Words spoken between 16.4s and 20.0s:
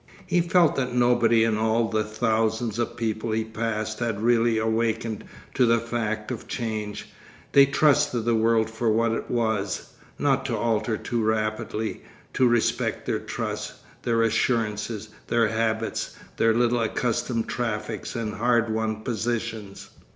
little accustomed traffics and hard won positions.